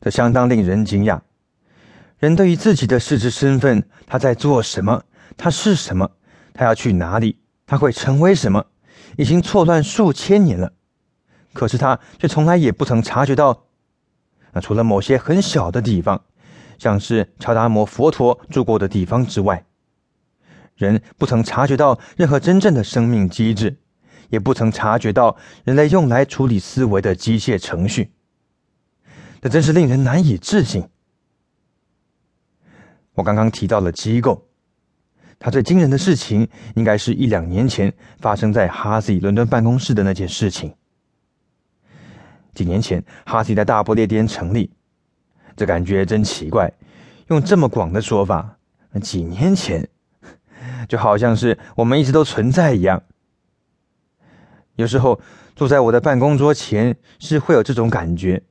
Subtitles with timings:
[0.00, 1.20] 这相当令人惊讶。
[2.18, 5.04] 人对于自己的实质身份，他在做什么，
[5.36, 6.10] 他是什么，
[6.54, 8.66] 他要去哪里，他会成为什么，
[9.16, 10.72] 已经错乱数千年了。
[11.52, 13.64] 可是他却从来也不曾察觉到，
[14.52, 16.22] 那除了某些很小的地方，
[16.78, 19.64] 像是乔达摩佛陀住过的地方之外，
[20.74, 23.78] 人不曾察觉到任何真正的生命机制，
[24.28, 28.12] 也不曾察觉到人类用来处理思维的机械程序。
[29.40, 30.88] 这真是令人难以置信。
[33.14, 34.46] 我刚刚提到了机构，
[35.38, 40.74] 他最惊人的事情，应该是一两年前发生在哈斯伦敦办公室的那件事情。
[42.54, 44.70] 几年前，哈斯在大不列颠成立，
[45.56, 46.72] 这感觉真奇怪。
[47.28, 48.58] 用这么广的说法，
[49.02, 49.88] 几年前，
[50.88, 53.02] 就好像是我们一直都存在一样。
[54.76, 55.20] 有时候
[55.54, 58.42] 坐在我的办公桌前，是会有这种感觉，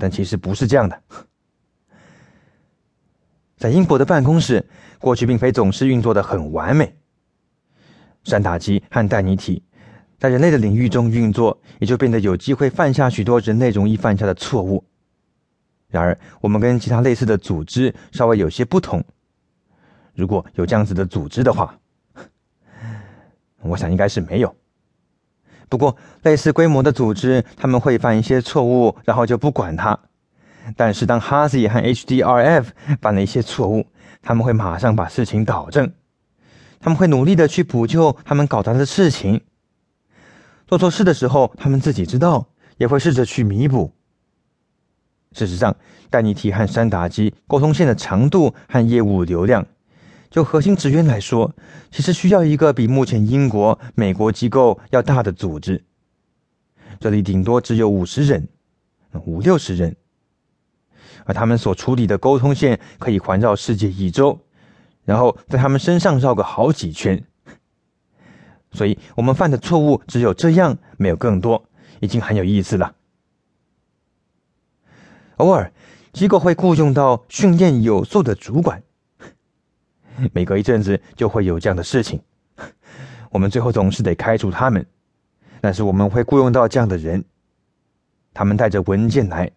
[0.00, 1.02] 但其实不是这样的。
[3.58, 4.66] 在英国的办公室，
[4.98, 6.96] 过去并非总是运作的很完美。
[8.24, 9.62] 山打机和带尼体
[10.18, 14.82] 在人类的领域中运作，也就变得有机会犯下许多人类容易犯下的错误。
[15.88, 19.04] 然而，我们跟其他类似的组织稍微有些不同。
[20.14, 21.78] 如果有这样子的组织的话，
[23.62, 24.54] 我想应该是没有。
[25.70, 29.98] 不过，类似规模的组织，他们会犯一些错误，然后就不管它。
[30.76, 32.66] 但是，当哈 y 和 HDRF
[33.00, 33.86] 犯了一些错误，
[34.20, 35.92] 他们会马上把事情导正，
[36.80, 39.40] 他们会努力的去补救他们搞砸的事情。
[40.66, 43.92] 做错事的时候，他们自己知道，也会试着去弥补。
[45.32, 45.76] 事实上，
[46.10, 49.64] 戴尼提和山达基沟通线的长度和业务流量，
[50.30, 51.52] 就核心职员来说，
[51.90, 55.84] 其实需要一个比目前英国、美国机构要大的组织。
[57.00, 58.48] 这里顶多只有五十人，
[59.26, 59.96] 五六十人。
[61.24, 64.40] 而他们所处理的沟通线可以环绕世界一周，
[65.04, 67.22] 然后在他们身上绕个好几圈。
[68.72, 71.68] 所以，我们犯的错误只有这样，没有更多，
[71.98, 72.94] 已经很有意思了。
[75.38, 75.72] 偶尔，
[76.12, 78.82] 机构会雇佣到训练有素的主管，
[80.32, 82.20] 每隔一阵子就会有这样的事情。
[83.30, 84.84] 我们最后总是得开除他们，
[85.60, 87.24] 但是我们会雇佣到这样的人，
[88.34, 89.50] 他们带着文件来。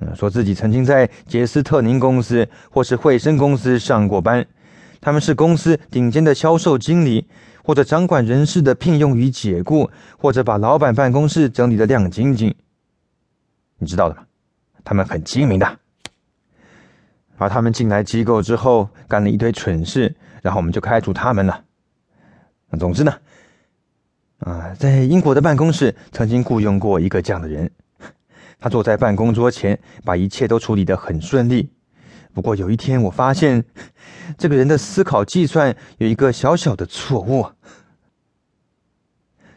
[0.00, 4.46] 嗯，说自己曾经在杰斯特宁公司或是惠生公司上过班，
[5.00, 7.26] 他们是公司顶尖的销售经理，
[7.64, 12.54] 或者掌管人事的聘用与解雇，或者把老板办公室整理的亮晶晶。
[13.78, 14.26] 你知道的吗？
[14.84, 15.78] 他们很精明的。
[17.38, 21.64] 而他们进来机构之后，干了一堆蠢事，然后我们就开除他们了。
[22.78, 23.14] 总之呢，
[24.38, 27.70] 啊，在英国的办公室曾经雇佣过一个这样的人。
[28.58, 31.70] 他坐在办公桌前，把一切都处理得很顺利。
[32.32, 33.64] 不过有一天，我发现
[34.36, 37.46] 这个人的思考计算有一个小小的错误。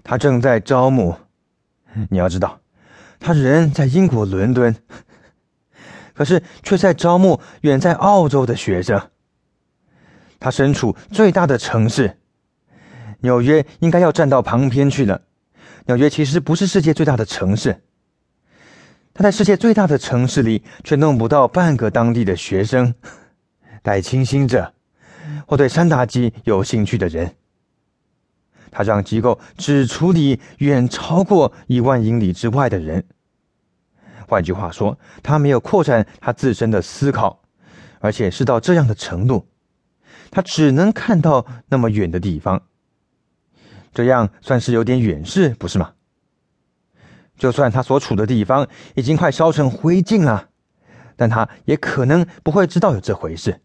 [0.04, 1.16] 他正在招募，
[2.10, 2.60] 你要知道，
[3.20, 4.76] 他人在英国伦敦，
[6.20, 9.10] 可是却在招募远在澳洲的学生。
[10.38, 12.20] 他身处最大的城市
[13.22, 15.22] 纽约，应该要站到旁边去了。
[15.86, 17.84] 纽约其实不是世界最大的城市。
[19.14, 22.94] 他在世界最大的城市里，却弄不到半个当地的学生，
[23.82, 24.74] 带清新者，
[25.48, 27.34] 或对山打机有兴趣的人。
[28.70, 33.06] 他让机构只处理远超过一万英里之外的人。
[34.30, 37.42] 换句话说，他没有扩展他自身的思考，
[38.00, 39.48] 而且是到这样的程度，
[40.30, 42.62] 他只能看到那么远的地方。
[43.92, 45.94] 这样算是有点远视，不是吗？
[47.40, 50.50] 就算他所处的地方已经快烧成灰烬了，
[51.16, 53.60] 但他也可能不会知道有这回事。